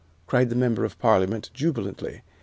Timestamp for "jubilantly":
1.53-2.23